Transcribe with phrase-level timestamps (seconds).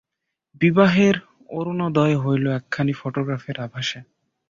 [0.61, 1.15] বিবাহের
[1.49, 3.99] অরুণোদয় হইল একখানি ফোটোগ্রাফের আভাসে।